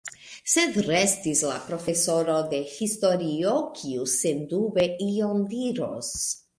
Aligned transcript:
Sed 0.53 0.79
restis 0.85 1.43
la 1.49 1.57
profesoro 1.67 2.39
de 2.55 2.63
historio, 2.71 3.55
kiu 3.79 4.11
sendube 4.19 4.91
ion 5.11 5.49
diros. 5.57 6.15